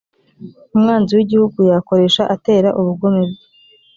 umwanzi 0.75 1.11
w’lgihugu 1.17 1.59
yakoresha 1.73 2.21
atera 2.35 2.69
ubugome 2.79 3.21
bwe‽ 3.29 3.37